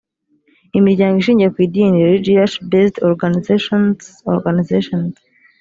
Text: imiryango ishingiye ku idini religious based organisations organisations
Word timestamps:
imiryango 0.77 1.15
ishingiye 1.17 1.49
ku 1.53 1.59
idini 1.67 2.03
religious 2.09 2.53
based 2.71 2.97
organisations 3.09 3.97
organisations 4.35 5.13